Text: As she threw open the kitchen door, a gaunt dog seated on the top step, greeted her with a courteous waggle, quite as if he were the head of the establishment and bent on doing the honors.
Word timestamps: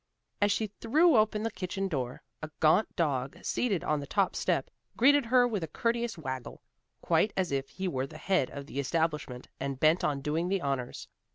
As 0.41 0.51
she 0.51 0.65
threw 0.81 1.15
open 1.15 1.43
the 1.43 1.51
kitchen 1.51 1.87
door, 1.87 2.23
a 2.41 2.49
gaunt 2.59 2.95
dog 2.95 3.37
seated 3.43 3.83
on 3.83 3.99
the 3.99 4.07
top 4.07 4.35
step, 4.35 4.71
greeted 4.97 5.25
her 5.27 5.47
with 5.47 5.63
a 5.63 5.67
courteous 5.67 6.17
waggle, 6.17 6.63
quite 7.03 7.31
as 7.37 7.51
if 7.51 7.69
he 7.69 7.87
were 7.87 8.07
the 8.07 8.17
head 8.17 8.49
of 8.49 8.65
the 8.65 8.79
establishment 8.79 9.47
and 9.59 9.79
bent 9.79 10.03
on 10.03 10.21
doing 10.21 10.47
the 10.49 10.59
honors. 10.61 11.07